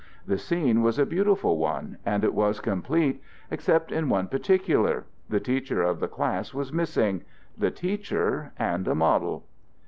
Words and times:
The 0.25 0.39
scene 0.39 0.81
was 0.81 0.97
a 0.97 1.05
beautiful 1.05 1.57
one, 1.59 1.99
and 2.03 2.23
it 2.23 2.33
was 2.33 2.59
complete 2.59 3.21
except 3.51 3.91
in 3.91 4.09
one 4.09 4.29
particular: 4.29 5.05
the 5.29 5.39
teacher 5.39 5.83
of 5.83 5.99
the 5.99 6.07
class 6.07 6.55
was 6.55 6.73
missing 6.73 7.23
the 7.55 7.69
teacher 7.69 8.51
and 8.57 8.87
a 8.87 8.95
model. 8.95 9.45